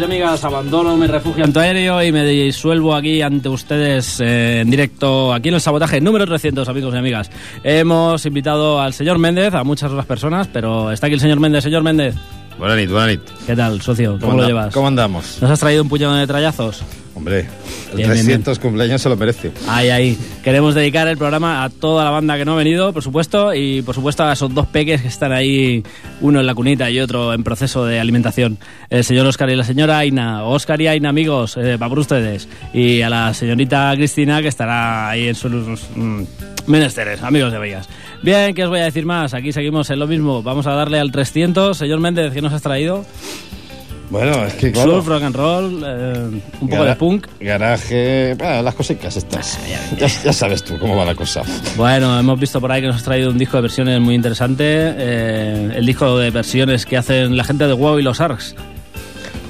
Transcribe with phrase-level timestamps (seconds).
[0.00, 4.70] Amigos y amigas, abandono mi refugio antiaéreo y me disuelvo aquí ante ustedes eh, en
[4.70, 7.30] directo aquí en el sabotaje número 300 amigos y amigas.
[7.62, 11.64] Hemos invitado al señor Méndez, a muchas otras personas, pero está aquí el señor Méndez.
[11.64, 12.14] Señor Méndez,
[12.58, 13.20] Buena nit, buena nit.
[13.46, 14.18] ¿qué tal, socio?
[14.20, 14.72] ¿Cómo, lo llevas?
[14.72, 15.38] ¿Cómo andamos?
[15.40, 16.82] ¿Nos has traído un puñado de trallazos?
[17.14, 17.40] Hombre,
[17.90, 19.50] el Bien, bien, 300 cumpleaños se lo merece.
[19.68, 20.18] Ahí, ahí.
[20.44, 23.82] Queremos dedicar el programa a toda la banda que no ha venido, por supuesto, y
[23.82, 25.82] por supuesto a esos dos peques que están ahí,
[26.20, 28.58] uno en la cunita y otro en proceso de alimentación.
[28.90, 30.44] El señor Oscar y la señora Aina.
[30.44, 32.48] Oscar y Aina, amigos, eh, va por ustedes.
[32.72, 35.52] Y a la señorita Cristina, que estará ahí en sus
[35.96, 36.22] mm,
[36.68, 37.88] menesteres, amigos de Bellas.
[38.22, 39.34] Bien, ¿qué os voy a decir más?
[39.34, 40.42] Aquí seguimos en lo mismo.
[40.42, 41.76] Vamos a darle al 300.
[41.76, 43.04] Señor Méndez, ¿qué nos has traído?
[44.10, 44.94] Bueno, es que claro.
[44.96, 46.18] Surf, rock and roll, eh,
[46.60, 47.26] un poco gara- de punk.
[47.40, 49.58] Garaje, bueno, las cositas estas.
[49.98, 51.42] Ya, ya sabes tú cómo va la cosa.
[51.76, 54.64] Bueno, hemos visto por ahí que nos has traído un disco de versiones muy interesante.
[54.66, 58.56] eh, el disco de versiones que hacen la gente de WoW y los ARCs.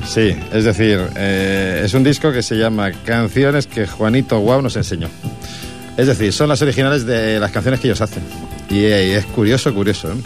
[0.07, 4.77] Sí, es decir, eh, es un disco que se llama Canciones que Juanito Guau nos
[4.77, 5.09] enseñó.
[5.97, 8.23] Es decir, son las originales de las canciones que ellos hacen.
[8.71, 10.11] Y, eh, es curioso, curioso.
[10.13, 10.17] ¿eh?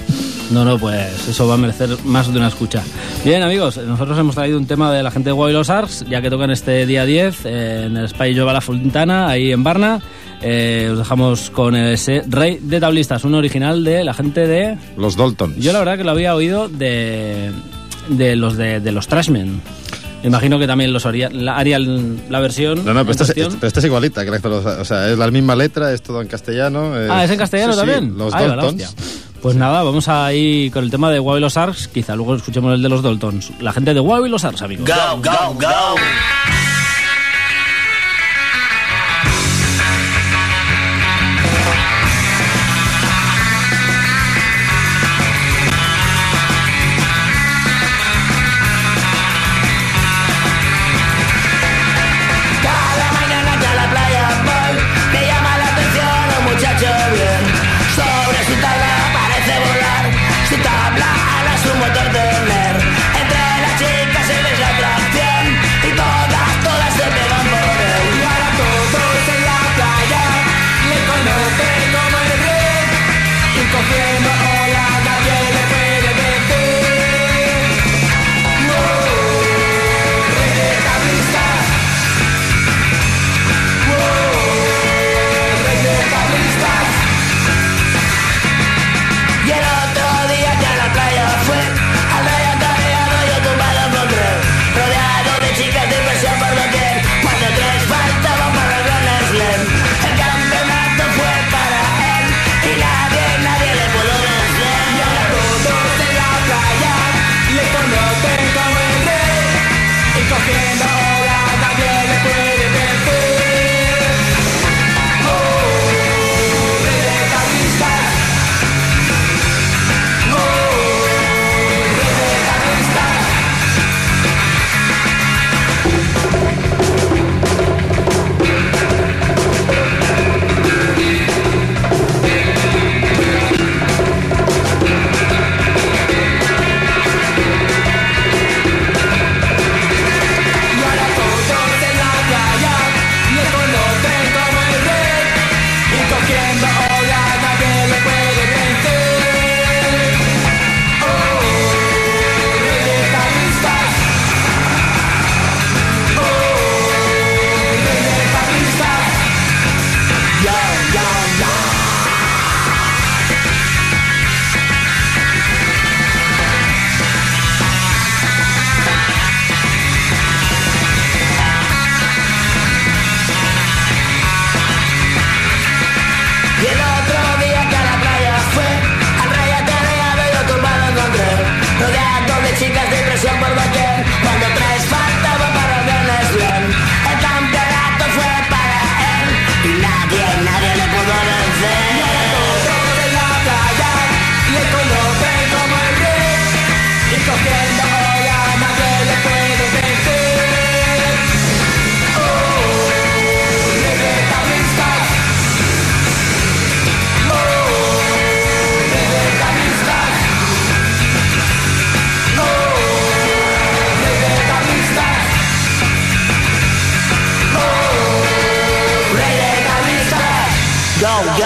[0.51, 2.83] No, no, pues eso va a merecer más de una escucha.
[3.25, 6.05] Bien, amigos, nosotros hemos traído un tema de la gente de WoW y los ARCs,
[6.09, 9.65] ya que tocan este día 10 eh, en el Spy Jova La Fontana, ahí en
[9.65, 10.01] Barna.
[10.43, 14.77] Eh, os dejamos con ese Rey de Tablistas, un original de la gente de...
[14.99, 15.57] Los Daltons.
[15.57, 17.51] Yo la verdad que lo había oído de,
[18.09, 19.63] de los de, de los Trashmen.
[20.23, 22.85] Imagino que también los haría, la, harían la versión.
[22.85, 24.25] No, no, pero esta, es, esta es igualita.
[24.25, 24.39] que la-
[24.81, 26.93] O sea, es la misma letra, es todo en castellano.
[27.11, 28.17] Ah, ¿es en castellano sí, sí, también?
[28.17, 28.95] los Ay, va la Daltons.
[29.45, 31.89] Pues nada, vamos a ir con el tema de Wow y los Arcs.
[31.89, 33.53] Quizá luego escuchemos el de los Daltons.
[33.61, 34.89] La gente de Wow y los Arcs, amigos.
[34.89, 36.64] Go, go, go.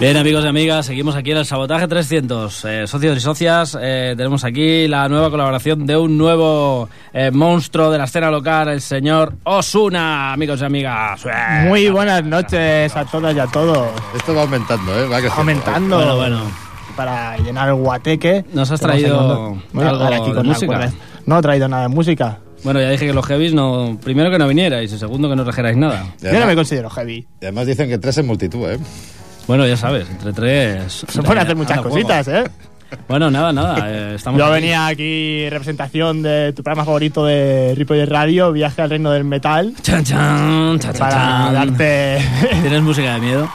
[0.00, 2.64] Bien, amigos y amigas, seguimos aquí en el Sabotaje 300.
[2.64, 7.90] Eh, socios y socias, eh, tenemos aquí la nueva colaboración de un nuevo eh, monstruo
[7.90, 11.20] de la escena local, el señor Osuna, amigos y amigas.
[11.66, 13.88] Muy buenas noches a todas y a todos.
[14.16, 15.06] Esto va aumentando, ¿eh?
[15.06, 15.18] Va.
[15.36, 15.96] Aumentando.
[15.96, 16.40] Bueno, bueno.
[16.96, 18.46] Para llenar el guateque.
[18.54, 20.90] Nos has traído a algo aquí de con música.
[21.26, 22.38] No he traído nada de música.
[22.64, 23.98] Bueno, ya dije que los heavies no.
[24.02, 26.06] Primero que no vinierais y segundo que no trajerais nada.
[26.20, 27.26] Y Yo no me además, considero heavy.
[27.40, 28.78] y además dicen que tres es multitud, ¿eh?
[29.46, 31.04] Bueno, ya sabes, entre tres.
[31.08, 32.44] Se pueden hacer muchas cositas, ¿eh?
[33.08, 33.88] Bueno, nada, nada.
[33.88, 34.54] eh, estamos Yo aquí.
[34.54, 39.72] venía aquí representación de tu programa favorito de Ripollet Radio, Viaje al Reino del Metal,
[39.82, 41.54] Chan, chan, chan, chan, para chan.
[41.54, 42.18] darte
[42.62, 43.48] ¿Tienes música de miedo?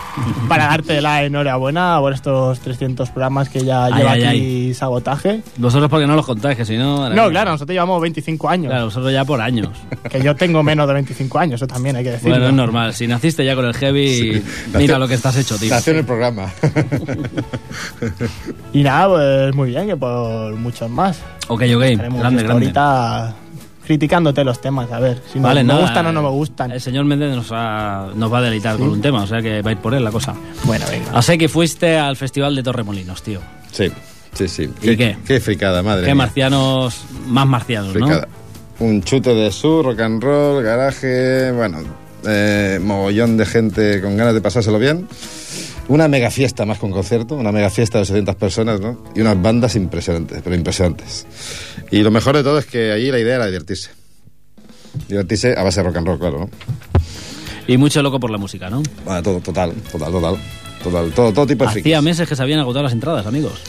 [0.47, 5.41] para darte la enhorabuena por estos 300 programas que ya Ay, lleva ay, aquí Sabotaje.
[5.57, 7.09] Vosotros porque no los contáis, que si no...
[7.09, 8.69] No, claro, nosotros llevamos 25 años.
[8.71, 9.69] Claro, vosotros ya por años.
[10.09, 12.31] Que yo tengo menos de 25 años, eso también hay que decirlo.
[12.35, 12.93] Bueno, es normal.
[12.93, 15.69] Si naciste ya con el heavy, mira Nació- lo que estás hecho, tío.
[15.69, 16.47] Nació en el programa.
[18.73, 21.17] Y nada, pues muy bien, que por muchos más.
[21.47, 21.81] Ok, ok.
[21.83, 22.51] Estaremos Grande, grande.
[22.65, 23.35] ahorita
[23.85, 26.71] criticándote los temas, a ver si no- Vale, me nada, gustan o no me gustan.
[26.71, 29.61] El señor Méndez nos, ha- nos va a deleitar con un tema, o sea que
[29.61, 30.33] va a ir por él la cosa.
[30.63, 31.11] Bueno, venga.
[31.13, 33.41] Así que fuiste al Festival de Torremolinos, tío.
[33.71, 33.91] Sí,
[34.33, 34.69] sí, sí.
[34.81, 35.17] ¿Y qué?
[35.27, 36.01] Qué fricada, madre.
[36.01, 36.25] Qué mía.
[36.25, 38.07] marcianos, más marcianos, ¿no?
[38.07, 38.27] Fricada.
[38.79, 41.77] Un chute de sur, rock and roll, garaje, bueno,
[42.27, 45.07] eh, mogollón de gente con ganas de pasárselo bien.
[45.87, 49.03] Una mega fiesta más con concierto, una mega fiesta de 700 personas, ¿no?
[49.15, 51.27] Y unas bandas impresionantes, pero impresionantes.
[51.91, 53.91] Y lo mejor de todo es que allí la idea era divertirse.
[55.07, 56.49] Divertirse a base de rock and roll, claro, ¿no?
[57.67, 58.81] Y mucho loco por la música, ¿no?
[59.03, 60.37] Bueno, todo, total, total, total.
[60.83, 62.01] Total, todo, todo tipo de Hacía frikis.
[62.03, 63.59] meses que se habían agotado las entradas, amigos.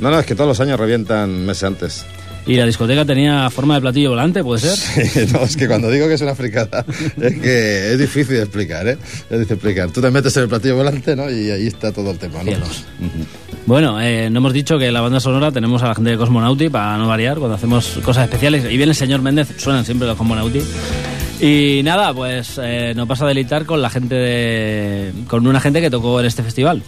[0.00, 2.04] No, no, es que todos los años revientan meses antes.
[2.48, 5.32] Y la discoteca tenía forma de platillo volante, ¿puede ser?
[5.32, 6.82] no, es que cuando digo que es una fricada,
[7.20, 8.96] es que es difícil de explicar, ¿eh?
[9.28, 9.90] Es difícil explicar.
[9.90, 11.30] Tú te metes en el platillo volante, ¿no?
[11.30, 12.44] Y ahí está todo el tema, ¿no?
[12.44, 12.84] Cielos.
[13.66, 16.70] Bueno, eh, no hemos dicho que la banda sonora tenemos a la gente de Cosmonauti
[16.70, 18.64] para no variar cuando hacemos cosas especiales.
[18.64, 20.62] Y viene el señor Méndez, suenan siempre los Cosmonauti.
[21.40, 25.80] Y nada, pues eh, nos vas a deleitar con la gente de, con una gente
[25.80, 26.82] que tocó en este festival.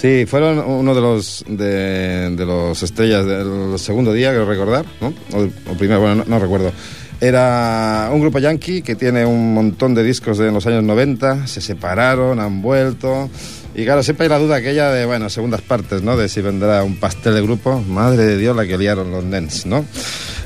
[0.00, 5.12] Sí, fueron uno de los de, los estrellas del segundo día, creo recordar, ¿no?
[5.34, 6.72] O, o primero, bueno, no, no recuerdo.
[7.20, 11.60] Era un grupo yankee que tiene un montón de discos de los años 90, se
[11.60, 13.28] separaron, han vuelto.
[13.74, 16.16] Y claro, siempre hay la duda aquella de, bueno, segundas partes, ¿no?
[16.16, 17.82] De si vendrá un pastel de grupo.
[17.86, 19.84] Madre de Dios, la que liaron los nens, ¿no?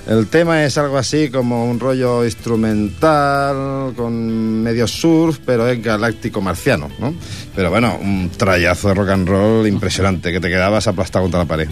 [0.06, 6.42] El tema es algo así como un rollo instrumental, con medio surf, pero es galáctico
[6.42, 7.14] marciano, ¿no?
[7.56, 11.46] Pero bueno, un trayazo de rock and roll impresionante, que te quedabas aplastado contra la
[11.46, 11.68] pared.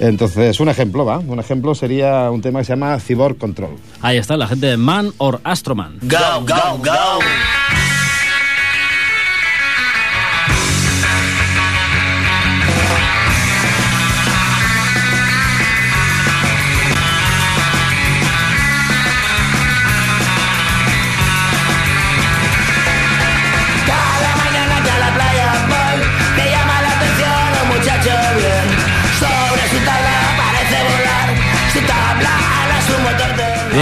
[0.00, 1.18] Entonces, un ejemplo, ¿va?
[1.18, 3.76] Un ejemplo sería un tema que se llama Cyborg Control.
[4.00, 5.98] Ahí está, la gente de Man or Astroman.
[6.00, 7.79] Go, go, go.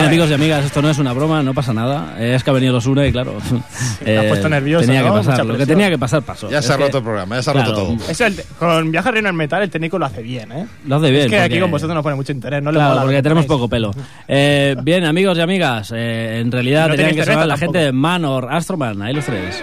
[0.08, 2.16] Amigos y amigas, esto no es una broma, no pasa nada.
[2.18, 3.34] Eh, Es que ha venido los una y claro.
[4.04, 5.06] Te has puesto nervioso, Tenía ¿no?
[5.08, 6.50] que pasar, Mucha lo que tenía que pasar pasó.
[6.50, 7.96] Ya Es se ha que- roto el programa, ya se ha roto todo.
[8.08, 10.66] El con Viaje al Reino del Metal, el técnico lo hace bien, ¿eh?
[10.86, 11.24] Lo hace bien.
[11.24, 13.22] es que aquí con vosotros no pone mucho interés, no le Claro, lo porque que
[13.22, 13.92] tenemos poco pelo.
[14.26, 17.92] Eh, bien, amigos y amigas, eh, en realidad No tenían que sonar la gente de
[17.92, 19.62] Man or Astroman, ahí los tres.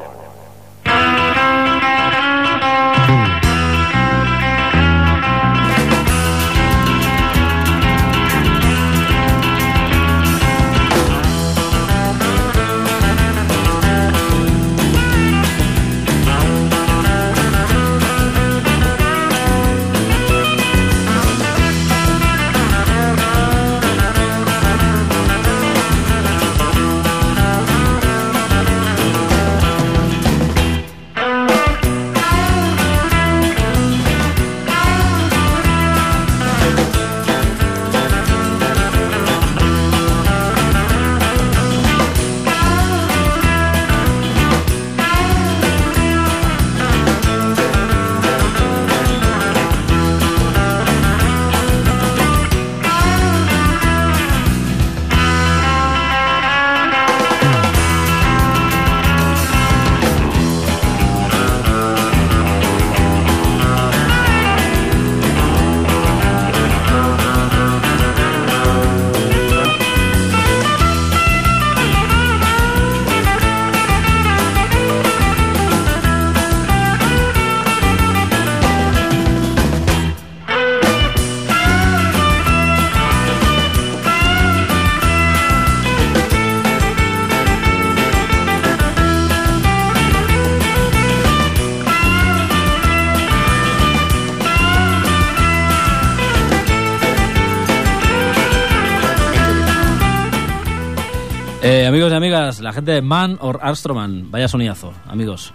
[101.91, 105.51] Amigos y amigas, la gente de Man or Astroman, vaya sonidazo, amigos.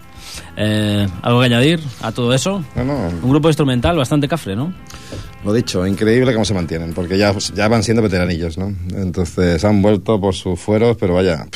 [0.58, 2.62] Eh, ¿Algo que añadir a todo eso?
[2.74, 4.70] No, no, Un grupo instrumental bastante cafre, ¿no?
[5.44, 8.74] lo dicho, increíble cómo se mantienen, porque ya, ya van siendo veteranillos, ¿no?
[8.94, 11.46] Entonces han vuelto por sus fueros, pero vaya.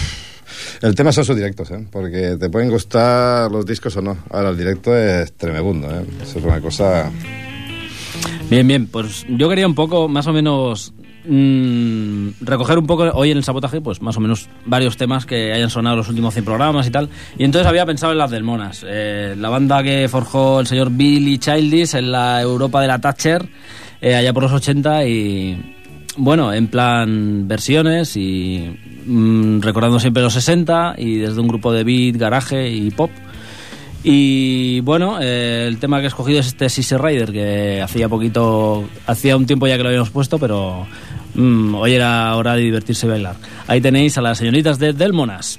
[0.81, 1.87] El tema son sus directos, ¿eh?
[1.91, 4.17] Porque te pueden gustar los discos o no.
[4.31, 6.07] Ahora, el directo es tremebundo, ¿eh?
[6.23, 7.11] Eso es una cosa...
[8.49, 10.95] Bien, bien, pues yo quería un poco, más o menos,
[11.31, 15.53] mm, recoger un poco hoy en el sabotaje, pues más o menos varios temas que
[15.53, 17.09] hayan sonado los últimos 100 programas y tal.
[17.39, 20.91] Y entonces había pensado en las del Monas, eh, la banda que forjó el señor
[20.91, 23.49] Billy Childish en la Europa de la Thatcher,
[24.01, 25.77] eh, allá por los 80 y...
[26.17, 28.69] Bueno, en plan versiones y
[29.07, 33.11] mm, recordando siempre los 60 y desde un grupo de beat, garaje y pop.
[34.03, 38.89] Y bueno, eh, el tema que he escogido es este Sissy Rider, que hacía poquito,
[39.07, 40.87] hacía un tiempo ya que lo habíamos puesto, pero
[41.35, 43.37] mm, hoy era hora de divertirse y bailar.
[43.67, 45.59] Ahí tenéis a las señoritas de Delmonas.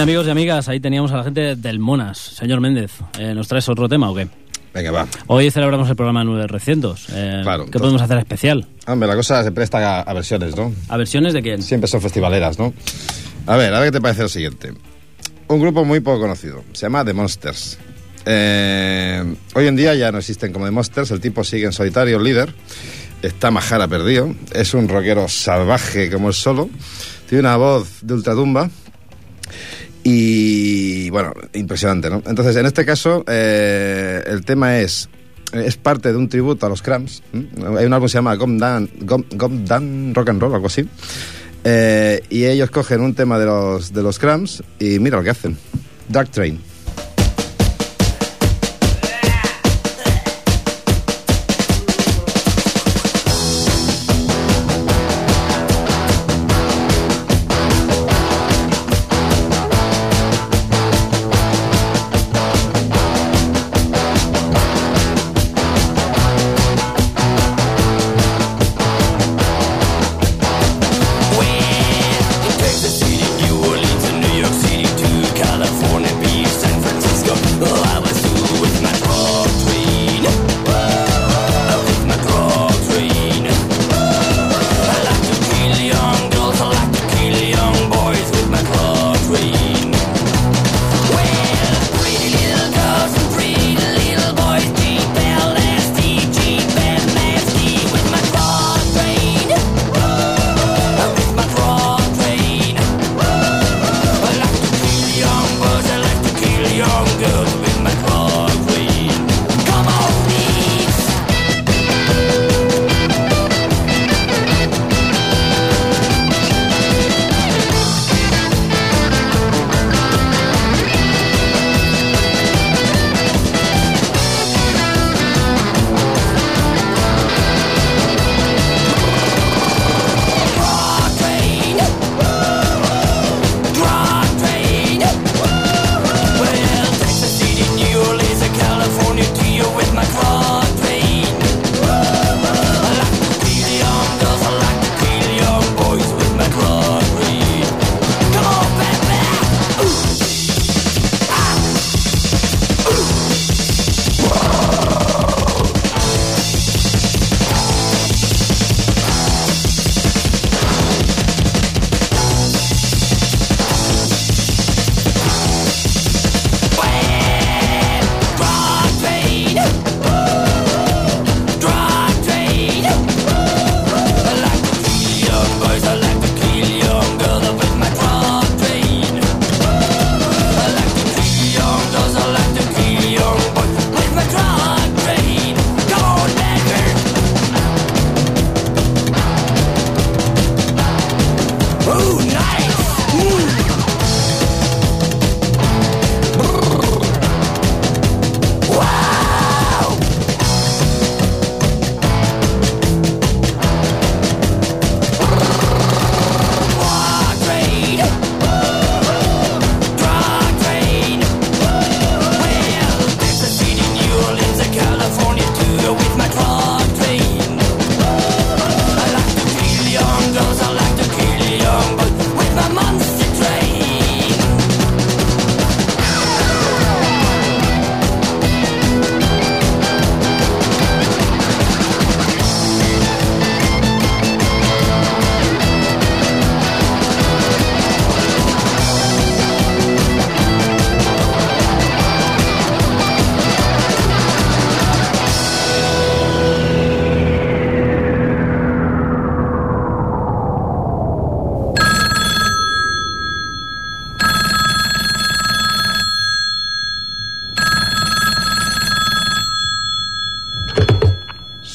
[0.00, 2.16] Bien, amigos y amigas, ahí teníamos a la gente del Monas.
[2.16, 4.28] Señor Méndez, eh, ¿nos traes otro tema o qué?
[4.72, 5.06] Venga, va.
[5.26, 7.06] Hoy celebramos el programa 900.
[7.12, 8.66] Eh, Claro, ¿Qué podemos hacer especial?
[8.86, 10.72] Hombre, la cosa se presta a, a versiones, ¿no?
[10.88, 11.62] ¿A versiones de quién?
[11.62, 12.72] Siempre son festivaleras, ¿no?
[13.46, 14.72] A ver, a ver qué te parece lo siguiente.
[15.48, 16.64] Un grupo muy poco conocido.
[16.72, 17.78] Se llama The Monsters.
[18.24, 19.22] Eh,
[19.54, 21.10] hoy en día ya no existen como The Monsters.
[21.10, 22.54] El tipo sigue en solitario, el líder.
[23.20, 24.34] Está majara perdido.
[24.54, 26.70] Es un rockero salvaje como el solo.
[27.28, 28.70] Tiene una voz de ultratumba.
[30.02, 32.22] Y bueno, impresionante, ¿no?
[32.26, 35.08] Entonces, en este caso, eh, el tema es
[35.52, 37.22] es parte de un tributo a los Cramps.
[37.32, 38.88] Hay un álbum que se llama Gom Dan,
[39.64, 40.88] Dan Rock and Roll, algo así.
[41.64, 45.30] Eh, y ellos cogen un tema de los, de los Cramps y mira lo que
[45.30, 45.56] hacen.
[46.08, 46.69] Dark Train.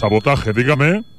[0.06, 1.15] Sabotaje, dígame.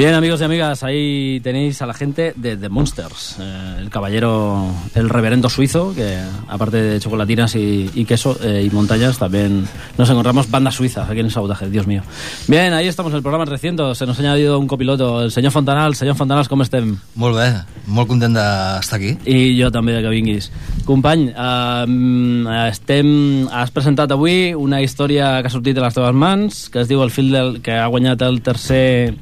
[0.00, 4.72] Bien, amigos y amigas, ahí tenéis a la gente de The Monsters, eh, el caballero,
[4.94, 10.08] el reverendo suizo, que aparte de chocolatinas y, y queso eh, y montañas, también nos
[10.08, 12.00] encontramos bandas suizas aquí en el sabotaje, Dios mío.
[12.48, 15.52] Bien, ahí estamos en el programa 300, se nos ha añadido un copiloto, el señor
[15.52, 15.98] Fontanals.
[15.98, 16.94] Senyor Fontanals, com estem?
[17.14, 17.50] Molt bé,
[17.84, 19.18] molt content d'estar aquí.
[19.28, 20.48] I jo també que vinguis.
[20.88, 23.10] Company, eh, estem,
[23.52, 27.04] has presentat avui una història que ha sortit de les teves mans, que es diu
[27.04, 29.12] El fil del, que ha guanyat el tercer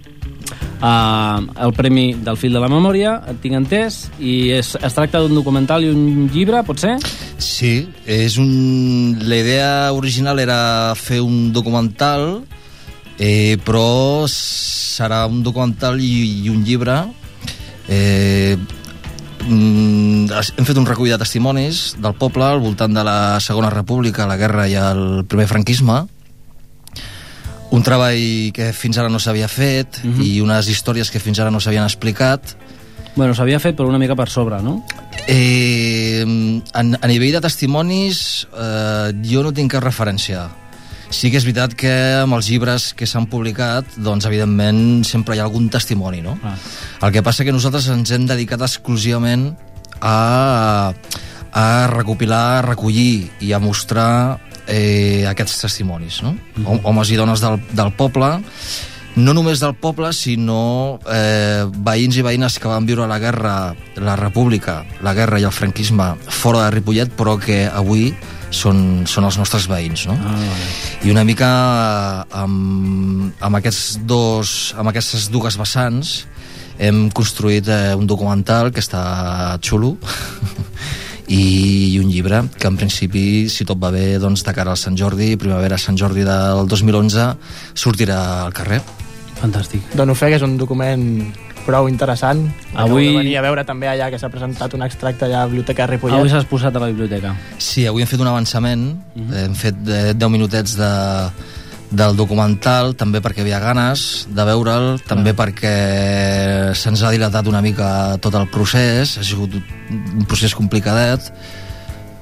[0.82, 5.22] uh, el Premi del Fil de la Memòria, et tinc entès, i es, es tracta
[5.22, 6.96] d'un documental i un llibre, pot ser?
[7.38, 9.18] Sí, és un...
[9.22, 12.42] la idea original era fer un documental,
[13.18, 17.00] eh, però serà un documental i, i un llibre.
[17.88, 18.56] Eh,
[19.46, 24.28] mm, hem fet un recull de testimonis del poble al voltant de la Segona República,
[24.28, 26.04] la guerra i el primer franquisme,
[27.70, 30.22] un treball que fins ara no s'havia fet Mhm.
[30.24, 32.40] i unes històries que fins ara no s'havien explicat.
[33.16, 34.84] Bueno, s'havia fet però una mica per sobre, no?
[35.26, 36.24] Eh,
[36.72, 40.48] a, a nivell de testimonis, eh, jo no tinc cap referència.
[41.10, 41.90] Sí que és veritat que
[42.22, 46.38] amb els llibres que s'han publicat, doncs, evidentment, sempre hi ha algun testimoni, no?
[46.44, 46.54] Ah.
[47.06, 49.54] El que passa que nosaltres ens hem dedicat exclusivament
[50.00, 50.92] a,
[51.52, 56.36] a recopilar, a recollir i a mostrar eh, aquests testimonis, no?
[56.56, 56.84] Mhm.
[56.84, 58.36] Homes i dones del, del poble,
[59.18, 64.14] no només del poble, sinó eh, veïns i veïnes que van viure la guerra, la
[64.16, 68.12] república, la guerra i el franquisme fora de Ripollet, però que avui
[68.54, 70.14] són, són els nostres veïns, no?
[70.14, 70.70] Ah, vale.
[71.04, 71.50] I una mica
[72.30, 76.20] amb, amb, aquests dos, amb aquestes dues vessants
[76.78, 79.96] hem construït eh, un documental que està xulo
[81.28, 84.80] i, i un llibre que en principi, si tot va bé, doncs, de cara al
[84.80, 87.28] Sant Jordi, primavera Sant Jordi del 2011,
[87.74, 88.80] sortirà al carrer.
[89.38, 89.92] Fantàstic.
[89.94, 91.04] Dono fe que és un document
[91.68, 92.40] prou interessant.
[92.72, 95.44] Avui- Acabo de venir a veure també allà que s'ha presentat un extracte allà a
[95.44, 96.16] la Biblioteca de Ripollet.
[96.16, 97.34] Avui s'has posat a la biblioteca.
[97.58, 98.86] Sí, avui hem fet un avançament,
[99.44, 100.88] hem fet eh, 10 minutets de,
[101.90, 105.74] del documental, també perquè havia ganes de veure'l, també perquè
[106.76, 111.30] se'ns ha dilatat una mica tot el procés, ha sigut un procés complicadet,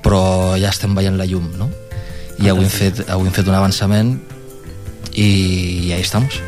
[0.07, 1.71] però ja estem veient la llum, no?
[2.39, 4.13] I avui hem fet, avui hem fet un avançament
[5.15, 5.31] i,
[5.89, 6.39] i ahí estamos.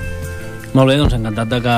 [0.76, 1.74] Molt bé, doncs encantat de que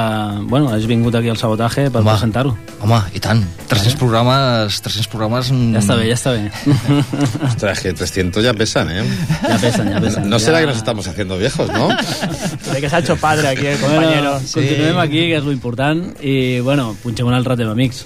[0.50, 2.50] bueno, has vingut aquí al sabotaje per presentar-ho.
[2.83, 3.38] Home, i tant,
[3.70, 5.50] 300 programes, 300 programes...
[5.55, 6.50] mm, Ja està bé, ja està bé.
[7.48, 9.05] Ostras, que 300 ya pesan, ¿eh?
[9.46, 10.29] Ya pesan, ya pesan.
[10.29, 11.88] No será Ya- que nos estamos haciendo viejos, ¿no?
[12.72, 14.33] De que s'ha hecho padre aquí el compañero.
[14.33, 18.05] Bueno, continuem aquí, que és lo important, i bueno, punxem un altre tema, amics.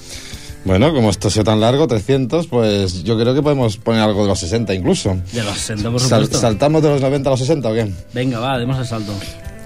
[0.65, 4.23] Bueno, como esto ha sido tan largo, 300, pues yo creo que podemos poner algo
[4.23, 5.17] de los 60 incluso.
[5.33, 6.39] De los 60, por Sal- supuesto.
[6.41, 7.91] ¿Saltamos de los 90 a los 60 o qué?
[8.13, 9.13] Venga, va, demos el salto.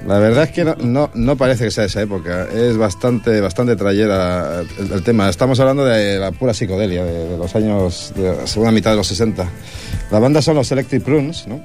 [0.07, 2.47] La verdad es que no, no, no parece que sea esa época.
[2.53, 5.29] Es bastante, bastante trayera el, el tema.
[5.29, 8.97] Estamos hablando de la pura psicodelia, de, de los años, de la segunda mitad de
[8.99, 9.49] los 60.
[10.11, 11.61] La banda son los Electric Prunes, ¿no?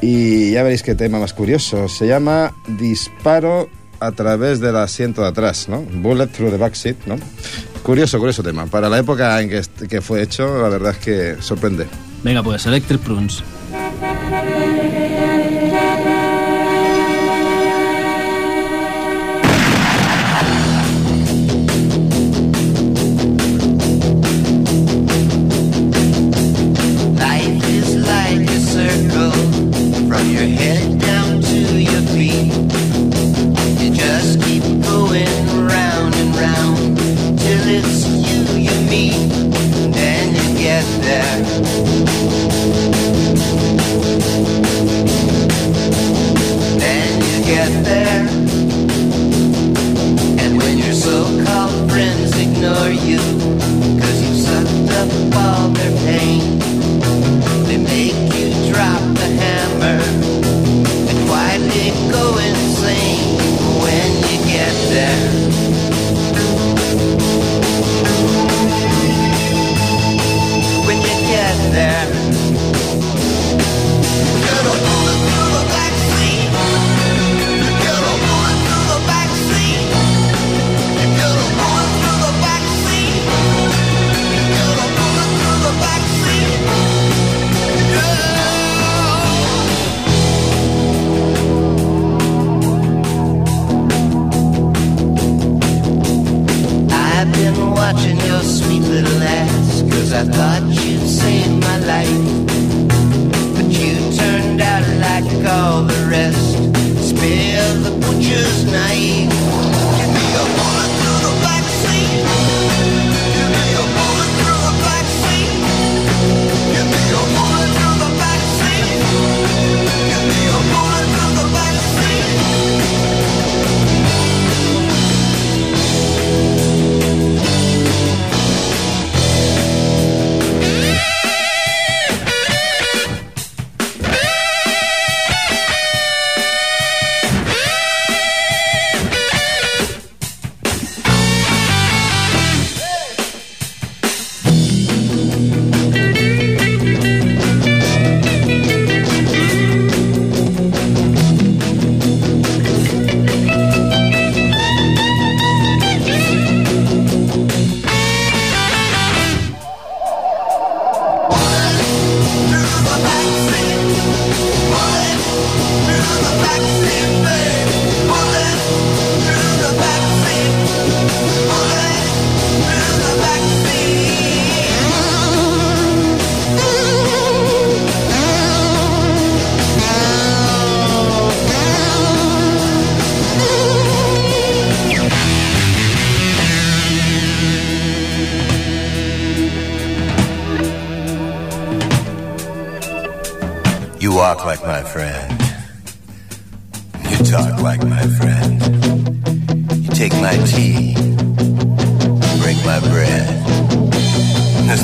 [0.00, 1.88] Y ya veréis qué tema más curioso.
[1.88, 3.68] Se llama Disparo
[4.00, 5.80] a través del asiento de atrás, ¿no?
[5.82, 7.16] Bullet through the backseat, ¿no?
[7.84, 8.66] Curioso, curioso tema.
[8.66, 11.86] Para la época en que, que fue hecho, la verdad es que sorprende.
[12.24, 13.42] Venga, pues, Electric Prunes.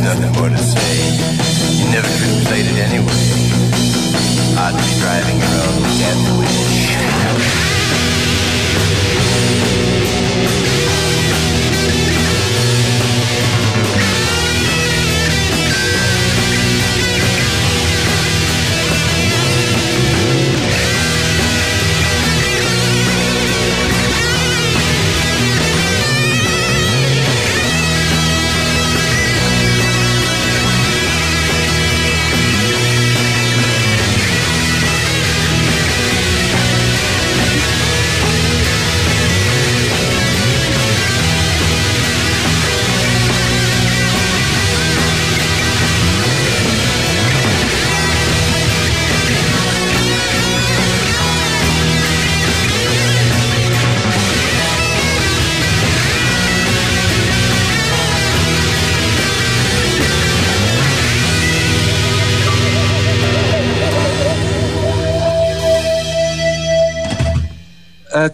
[0.09, 0.95] nothing more to say.
[1.77, 3.21] You never could have played it anyway.
[4.57, 6.78] I'd be driving around with death wish.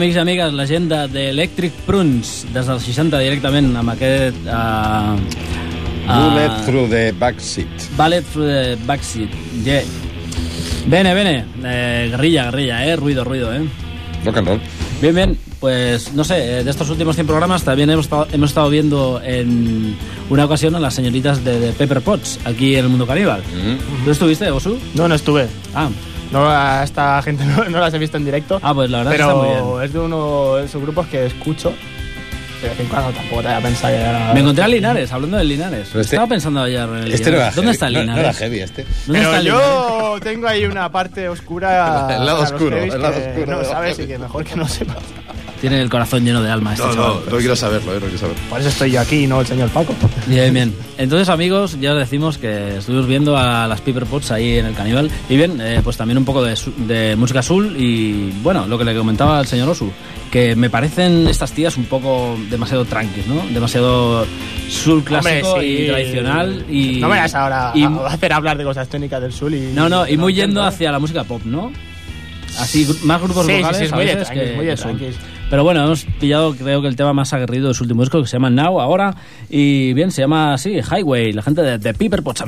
[0.00, 4.38] amics i amigues, la gent d'Electric de, Prunes, des dels 60 directament, amb aquest...
[4.46, 5.18] Uh,
[6.06, 7.84] uh, Bullet through the backseat.
[7.98, 9.84] Bullet through the backseat, yeah.
[10.88, 11.34] Bene, bene.
[11.60, 12.96] Eh, guerrilla, guerrilla, eh.
[12.96, 13.60] Ruido, ruido, eh.
[14.24, 14.60] Rock and roll.
[15.02, 15.38] Bien, bien.
[15.60, 19.20] Pues no sé, eh, de estos últimos 100 programas también hemos estado, hemos estado viendo
[19.22, 19.94] en
[20.30, 23.42] una ocasión a las señoritas de, de Pepper Potts aquí en el mundo caníbal.
[23.42, 24.04] Mm -hmm.
[24.06, 24.78] ¿Tú estuviste, Osu?
[24.94, 25.46] No, no estuve.
[25.74, 25.90] Ah,
[26.30, 28.58] No, a esta gente no, no las he visto en directo.
[28.62, 29.84] Ah, pues la verdad que está muy Pero bien.
[29.84, 31.72] es de uno de esos grupos que escucho.
[32.62, 34.34] De vez en cuando tampoco te voy a pensar que era...
[34.34, 35.88] Me encontré a Linares, hablando de Linares.
[35.90, 37.40] Pero este- Estaba pensando ayer en el Este no Linares.
[37.40, 38.22] era ¿Dónde heavy, está el no- Linares?
[38.22, 38.82] no era heavy este.
[38.84, 39.62] ¿Dónde Pero está Linares?
[39.64, 42.06] yo tengo ahí una parte oscura.
[42.18, 44.98] El lado oscuro, el lado oscuro No sabes y que mejor que no sepas.
[45.60, 47.12] Tiene el corazón lleno de alma este No, chaval.
[47.26, 48.40] no, no quiero saberlo, eh, no quiero saberlo.
[48.48, 49.94] Por eso estoy yo aquí y no el señor Paco.
[50.26, 50.74] Bien, bien.
[50.96, 54.74] Entonces, amigos, ya os decimos que estuvimos viendo a las Piper Pots ahí en el
[54.74, 55.10] Caníbal.
[55.28, 56.56] Y bien, eh, pues también un poco de,
[56.86, 59.90] de música azul y, bueno, lo que le comentaba al señor Osu,
[60.30, 63.42] que me parecen estas tías un poco demasiado tranquis, ¿no?
[63.52, 64.26] Demasiado
[64.70, 65.82] soul clásico Hombre, sí.
[65.84, 66.64] y tradicional.
[66.70, 69.72] Y, No me vas ahora y- a hacer hablar de cosas técnicas del sur y...
[69.74, 71.70] No, no, y muy entiendo, yendo hacia la música pop, ¿no?
[72.58, 74.66] Así, más grupos Sí, sí, vocales sí, es a muy de veces tranquis, que, muy
[74.66, 75.39] de que.
[75.50, 78.28] Pero bueno, hemos pillado creo que el tema más aguerrido de su último disco que
[78.28, 79.16] se llama Now, ahora.
[79.48, 82.44] Y bien, se llama así, Highway, la gente de, de Piper Pots,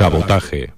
[0.00, 0.72] Sabotaje.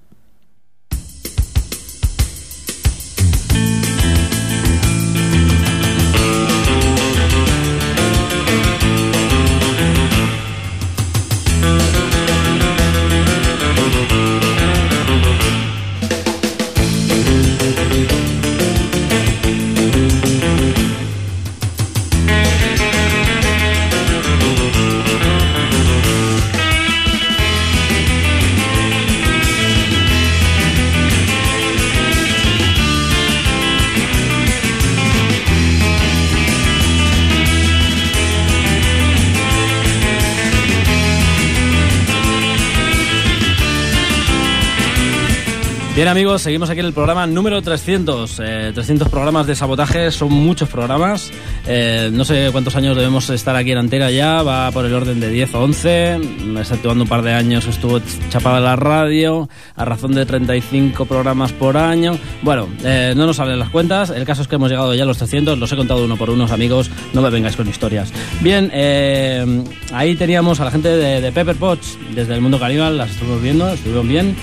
[46.03, 48.41] Bien amigos, seguimos aquí en el programa número 300.
[48.43, 51.31] Eh, 300 programas de sabotaje, son muchos programas.
[51.65, 55.21] Eh, no sé cuántos años debemos estar aquí en Antena ya, va por el orden
[55.21, 56.19] de 10 o 11.
[56.59, 59.47] Exceptuando un par de años estuvo chapada la radio,
[59.77, 62.17] a razón de 35 programas por año.
[62.41, 65.05] Bueno, eh, no nos salen las cuentas, el caso es que hemos llegado ya a
[65.05, 68.11] los 300, los he contado uno por unos amigos, no me vengáis con historias.
[68.41, 72.97] Bien, eh, ahí teníamos a la gente de, de Pepper Potts, desde el mundo caníbal,
[72.97, 74.35] las estuvimos viendo, estuvieron bien.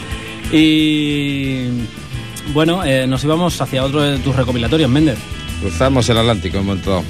[0.53, 1.67] Y
[2.53, 5.19] bueno, eh, nos íbamos hacia otro de tus recopilatorios, Méndez.
[5.61, 7.05] Cruzamos el Atlántico en montón.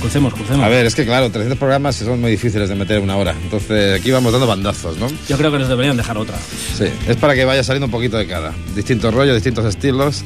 [0.00, 0.64] Crucemos, crucemos.
[0.64, 3.34] A ver, es que claro, 300 programas son muy difíciles de meter en una hora.
[3.42, 5.08] Entonces aquí vamos dando bandazos, ¿no?
[5.28, 6.38] Yo creo que nos deberían dejar otra.
[6.74, 8.54] Sí, es para que vaya saliendo un poquito de cada.
[8.74, 10.24] Distintos rollos, distintos estilos.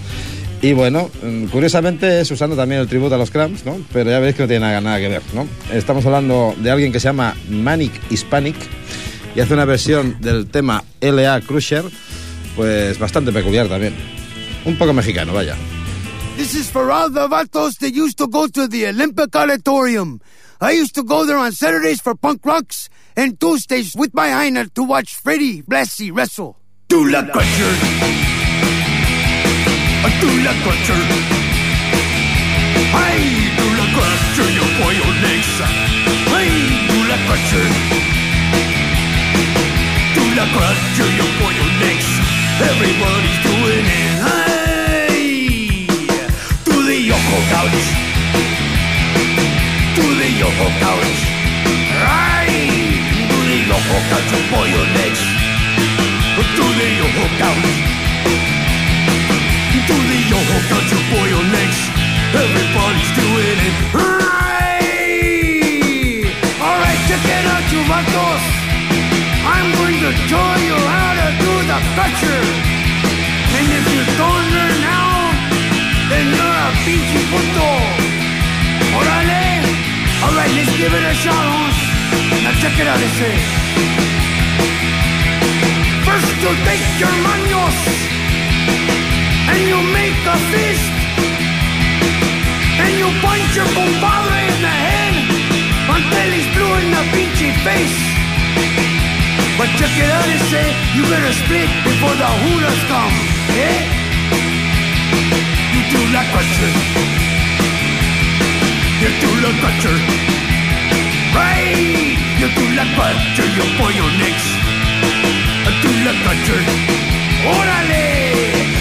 [0.62, 3.78] Y bueno, mm, curiosamente es usando también el tributo a los Cramps, ¿no?
[3.92, 5.46] Pero ya veréis que no tiene nada, nada que ver, ¿no?
[5.72, 8.56] Estamos hablando de alguien que se llama Manic Hispanic
[9.34, 11.40] y hace una versión del tema L.A.
[11.40, 11.84] Crusher,
[12.56, 13.94] pues bastante peculiar también.
[14.64, 15.56] Un poco mexicano, vaya.
[16.36, 20.20] This is for all the vatos that used to go to the Olympic Auditorium.
[20.60, 24.72] I used to go there on Saturdays for punk rocks and Tuesdays with my Heiner
[24.74, 26.56] to watch Freddie Blassie wrestle.
[26.88, 27.74] Do la crutcher.
[30.20, 31.00] Do la crutcher.
[32.94, 33.20] Ay,
[33.58, 35.60] do la crutcher, yo pollo legs.
[36.34, 36.50] Ay,
[36.88, 37.66] do la crutcher.
[40.14, 42.43] Do la crutcher, yo pollo legs.
[42.54, 44.14] Everybody's doing it.
[44.22, 45.90] Hey,
[46.64, 47.82] to the Yoko couch.
[49.96, 51.18] To the Yoko couch.
[51.98, 55.22] Right, to the Yoko couch for your legs.
[56.54, 57.74] To the Yoko couch.
[59.88, 61.78] To the Yoko couch for your legs.
[62.38, 63.74] Everybody's doing it.
[63.98, 64.30] Right.
[66.62, 68.44] All right, check it out, you vatos.
[69.42, 71.03] I'm going to show you how
[71.96, 75.30] And if you don't learn now,
[76.10, 77.70] then you're a pinche puto.
[78.98, 79.62] Orale.
[80.26, 81.70] All right, let's give it a shot.
[82.42, 83.46] Now check it out, it says.
[86.02, 87.78] First you take your manos
[89.54, 90.94] and you make a fist.
[92.82, 95.14] And you punch your compadre in the head
[95.94, 98.23] until he's blue in the pinche face.
[99.56, 100.66] But you out and say
[100.98, 103.14] you better split before the hooters come,
[103.54, 103.86] eh?
[105.74, 106.70] You do like butcher,
[108.98, 109.96] You do like butcher,
[111.38, 112.18] Right!
[112.38, 114.46] You do like butcher, you for your necks.
[115.82, 116.62] Do not culture.
[117.46, 118.06] Orale!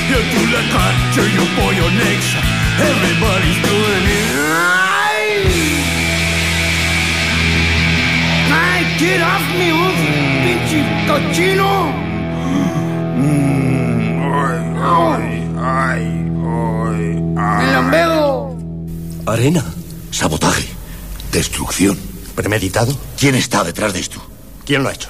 [0.09, 2.29] You do like butcher, you for your necks.
[2.81, 5.72] Everybody's doing it right!
[9.05, 9.91] Off me, oh,
[10.43, 11.69] pinche cochino!
[14.85, 16.03] Ay, ay,
[16.47, 17.01] ay,
[17.37, 17.65] ay.
[17.65, 18.57] ¡El lambedo!
[19.25, 19.65] Arena,
[20.09, 20.67] sabotaje,
[21.33, 21.99] destrucción.
[22.35, 22.97] ¿Premeditado?
[23.19, 24.21] ¿Quién está detrás de esto?
[24.65, 25.09] ¿Quién lo ha hecho?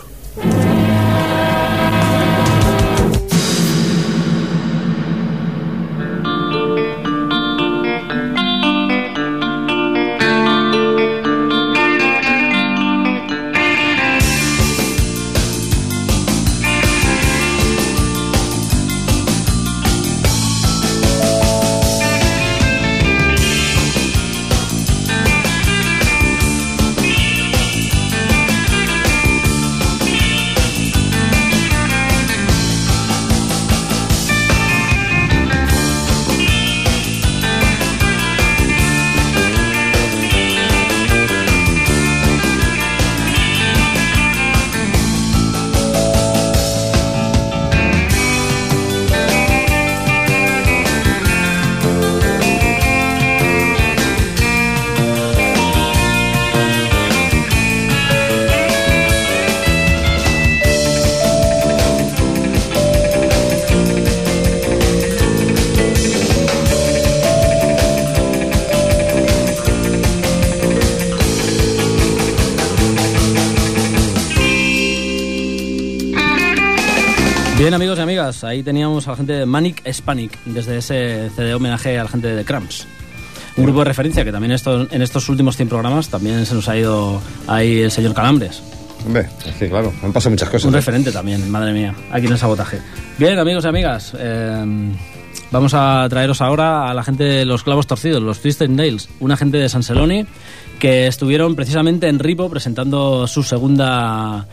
[78.44, 82.34] Ahí teníamos a la gente de Manic Hispanic, desde ese CD homenaje a la gente
[82.34, 82.88] de Cramps.
[83.58, 86.70] Un grupo de referencia que también esto, en estos últimos 100 programas también se nos
[86.70, 88.64] ha ido ahí el señor Calambres.
[89.06, 89.28] Hombre,
[89.60, 90.66] que claro, han pasado muchas cosas.
[90.66, 90.78] Un ¿eh?
[90.78, 92.80] referente también, madre mía, aquí en el sabotaje.
[93.18, 94.94] Bien, amigos y amigas, eh,
[95.52, 99.36] vamos a traeros ahora a la gente de los clavos torcidos, los Twisted Nails, una
[99.36, 100.26] gente de San Celoni
[100.80, 104.48] que estuvieron precisamente en Ripo presentando su segunda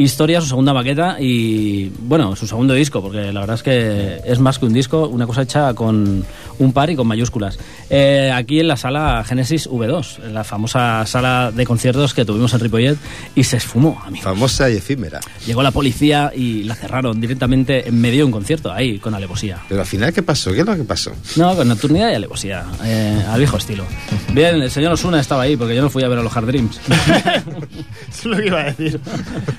[0.00, 4.38] Historia, su segunda maqueta y, bueno, su segundo disco, porque la verdad es que es
[4.38, 6.24] más que un disco, una cosa hecha con
[6.58, 7.58] un par y con mayúsculas.
[7.90, 12.54] Eh, aquí en la sala Genesis V2, en la famosa sala de conciertos que tuvimos
[12.54, 12.96] en Ripollet
[13.34, 14.24] y se esfumó, amigo.
[14.24, 15.20] Famosa y efímera.
[15.46, 19.58] Llegó la policía y la cerraron directamente en medio de un concierto, ahí, con alevosía.
[19.68, 20.52] Pero al final, ¿qué pasó?
[20.52, 21.12] ¿Qué es lo que pasó?
[21.36, 23.84] No, con nocturnidad y alevosía, eh, al viejo estilo.
[24.32, 26.46] Bien, el señor Osuna estaba ahí, porque yo no fui a ver a los Hard
[26.46, 26.80] Dreams.
[26.88, 29.00] Eso es lo que iba a decir.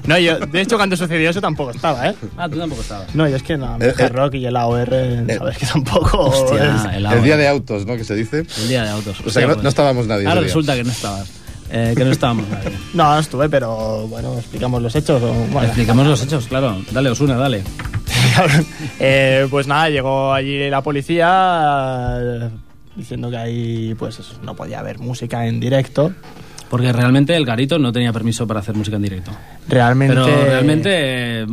[0.05, 2.15] No, yo, de hecho, cuando sucedió eso tampoco estaba, ¿eh?
[2.37, 3.13] Ah, tú tampoco estabas.
[3.15, 4.89] No, yo es que no, Eh, el eh, rock y el AOR,
[5.37, 6.17] sabes que tampoco.
[6.25, 7.95] Hostia, es- el El día de autos, ¿no?
[7.97, 8.45] Que se dice.
[8.57, 9.19] El día de autos.
[9.25, 10.27] O sea, que no, no estábamos nadie.
[10.27, 11.29] Ahora resulta que no estabas.
[11.73, 12.69] Eh, que no estábamos nadie.
[12.93, 15.21] No, no estuve, pero bueno, explicamos los hechos.
[15.23, 15.63] o- bueno.
[15.67, 16.81] Explicamos los hechos, claro.
[16.91, 17.63] Dale, Osuna, dale.
[18.99, 22.49] Eh, pues nada, llegó allí la policía eh,
[22.95, 26.13] diciendo que ahí pues eso, no podía haber música en directo.
[26.71, 29.29] Porque realmente el Garito no tenía permiso para hacer música en directo.
[29.67, 30.15] Realmente.
[30.15, 30.89] Pero realmente
[31.41, 31.45] eh,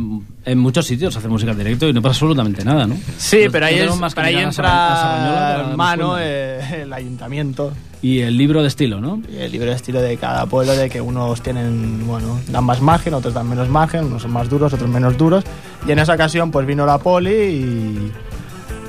[0.45, 2.95] en muchos sitios hace música en directo y no pasa absolutamente nada, ¿no?
[3.17, 8.19] Sí, pero ahí, es, más pero ahí para entra en mano eh, el ayuntamiento Y
[8.19, 9.21] el libro de estilo, ¿no?
[9.29, 13.13] y el libre estilo de cada pueblo, de que unos tienen, bueno, dan más margen,
[13.13, 15.43] otros dan menos margen, unos son más duros, otros menos duros.
[15.85, 18.11] Y en esa ocasión, pues vino la poli y,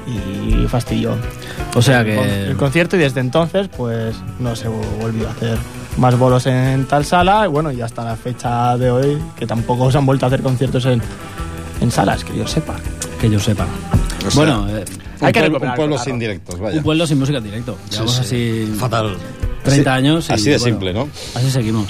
[0.06, 1.16] y fastidió.
[1.74, 2.50] O sea que...
[2.50, 5.58] el concierto y desde entonces, pues no se volvió a hacer
[5.98, 7.44] más bolos en tal sala.
[7.46, 10.42] Y bueno, y hasta la fecha de hoy, que tampoco se han vuelto a hacer
[10.42, 11.00] conciertos en,
[11.80, 12.76] en salas, que yo sepa.
[13.20, 13.66] Que yo sepa.
[14.26, 14.84] O sea, bueno, eh,
[15.20, 16.78] Un Hay que pueblo, recuperar un pueblo sin directos, vaya.
[16.78, 17.76] un pueblo sin música en directo.
[17.90, 18.20] Llevamos sí.
[18.22, 19.16] así Fatal.
[19.64, 20.28] 30 Así- años.
[20.28, 21.08] y, así de bueno, simple, ¿no?
[21.34, 21.86] Así seguimos.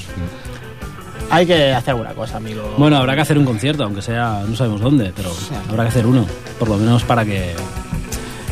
[1.30, 2.74] Hay que hacer alguna cosa, amigo.
[2.76, 5.30] Bueno, habrá que hacer un concierto, aunque sea, no sabemos dónde, pero
[5.68, 6.26] habrá que hacer uno,
[6.58, 7.54] por lo menos para que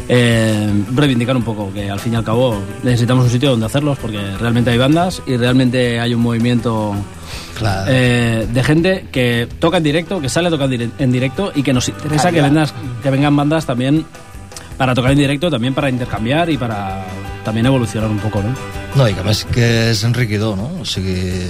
[0.09, 3.99] eh, reivindicar un poco que al fin y al cabo necesitamos un sitio donde hacerlos,
[3.99, 6.95] porque realmente hay bandas y realmente hay un movimiento
[7.59, 7.91] Claro.
[7.93, 11.73] eh, de gente que toca en directo, que sale a tocar en directo y que
[11.73, 14.07] nos interesa que, vendas, que vengan bandas también
[14.77, 17.05] para tocar en directo, también para intercambiar y para
[17.45, 18.55] también evolucionar un poco, ¿no?
[18.97, 20.71] No, i que a més que és enriquidor, no?
[20.81, 21.45] O sigui,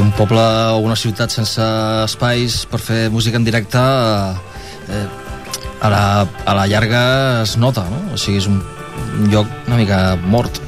[0.00, 0.40] un poble
[0.76, 1.64] o una ciutat sense
[2.04, 5.06] espais per fer música en directe eh,
[5.80, 8.14] a, la, a la llarga es nota, no?
[8.14, 8.62] O sigui, és un,
[9.20, 10.58] un lloc una mica mort.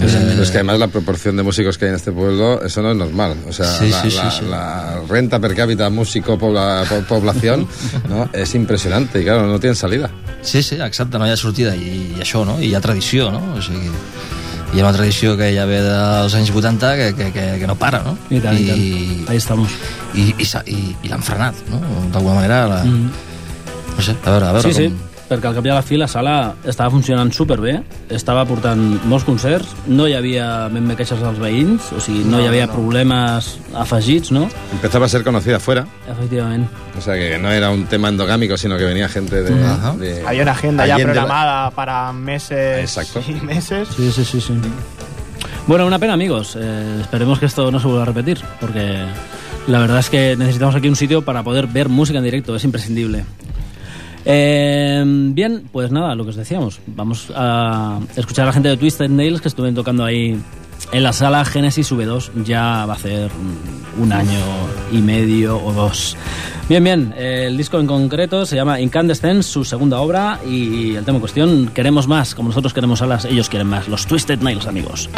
[0.00, 2.80] Es, Eh, es que además la proporción de músicos que hay en este pueblo, eso
[2.80, 3.36] no es normal.
[3.46, 4.44] O sea, Sí, la, sí, sí, la- sí.
[4.48, 7.68] la renta per cápita músico pobla- po- población
[8.08, 8.26] ¿no?
[8.32, 10.10] es impresionante y claro, no tienen salida.
[10.40, 12.56] Sí, sí, exacte, no hi ha sortida i, i això, no?
[12.58, 13.42] I hi ha tradició, no?
[13.58, 13.90] O sigui,
[14.72, 17.76] hi ha una tradició que ja ve dels anys 80 que, que, que, que no
[17.76, 18.16] para, no?
[18.30, 18.70] I tant, i I,
[19.26, 19.28] tant.
[19.34, 19.68] Ahí estamos.
[20.14, 21.82] i, i, i, i l'han frenat, no?
[22.10, 23.10] D'alguna manera, la, Mm.
[24.00, 25.08] No sé, a veure, a veure Sí, sí, com...
[25.30, 26.32] perquè al cap i a la fi la sala
[26.66, 27.76] estava funcionant superbé,
[28.10, 32.38] estava portant molts concerts, no hi havia ben bé queixes dels veïns, o sigui, no,
[32.38, 32.72] No, hi havia no.
[32.74, 34.48] problemes afegits, no?
[34.72, 36.66] Empezaba a ser conocida fuera, Efectivament.
[36.98, 39.64] o sea que no era un tema endogámico, sino que venía gente de...
[39.64, 39.92] Ajá.
[39.92, 43.22] de- Había una agenda ya Allende la- programada para meses Exacto.
[43.30, 43.86] y meses.
[43.96, 44.54] Sí, sí, sí, sí.
[45.66, 46.56] Bueno, una pena, amigos.
[46.60, 49.04] Eh, esperemos que esto no se vuelva a repetir, porque
[49.68, 52.64] la verdad es que necesitamos aquí un sitio para poder ver música en directo, es
[52.64, 53.24] imprescindible.
[54.24, 56.80] Eh, bien, pues nada, lo que os decíamos.
[56.86, 60.38] Vamos a escuchar a la gente de Twisted Nails que estuvieron tocando ahí
[60.92, 62.44] en la sala Genesis V2.
[62.44, 63.30] Ya va a ser
[63.98, 64.40] un año
[64.92, 66.16] y medio o dos.
[66.68, 71.16] Bien, bien, el disco en concreto se llama Incandescence, su segunda obra, y el tema
[71.16, 75.10] en cuestión, queremos más, como nosotros queremos alas, ellos quieren más, los Twisted Nails, amigos.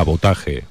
[0.00, 0.64] Sabotaje.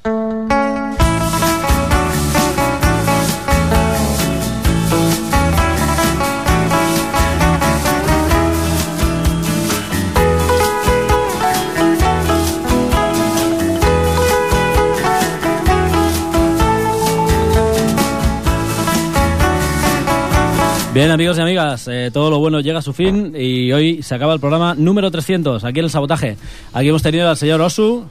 [20.92, 24.16] Bien, amigos y amigas, eh, todo lo bueno llega a su fin y hoy se
[24.16, 26.36] acaba el programa número 300, aquí en el sabotaje.
[26.74, 28.10] Aquí hemos tenido al señor Osu.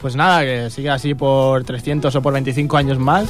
[0.00, 3.28] Pues nada, que siga así por 300 o por 25 años más.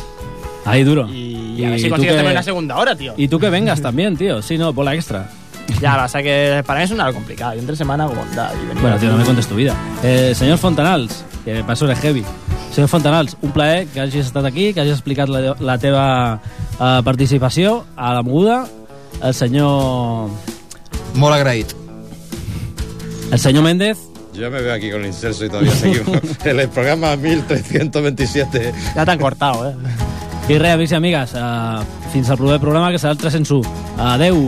[0.64, 1.08] Ahí duro.
[1.08, 3.14] Y, a ver si consigues también la segunda hora, tío.
[3.16, 4.40] Y tú que vengas también, tío.
[4.42, 5.28] Sí, no, por la extra.
[5.80, 7.54] Ya, pasa que para mí es una hora complicada.
[7.54, 8.54] Yo entre semana como tal.
[8.54, 9.74] y Bueno, tío, no me contes tu vida.
[10.02, 12.24] Eh, senyor Fontanals, que per això eres heavy.
[12.74, 16.40] Senyor Fontanals, un plaer que hagis estat aquí, que hagis explicat la, la teva
[16.78, 18.66] eh, participació a la moguda.
[19.22, 20.28] El senyor...
[21.14, 21.74] Molt agraït.
[23.30, 24.09] El senyor Méndez.
[24.40, 28.72] Yo me veo aquí con el incenso y todavía seguimos en el programa 1327.
[28.96, 29.74] Ya t'han cortado, eh?
[30.48, 33.68] I res, amics i amigues, eh, fins al proper programa, que serà el 301.
[34.00, 34.40] Adeu!